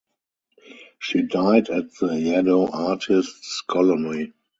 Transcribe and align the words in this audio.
She 0.97 1.21
died 1.21 1.69
at 1.69 1.93
the 1.93 2.07
Yaddo 2.07 2.71
artists 2.73 3.61
colony. 3.69 4.33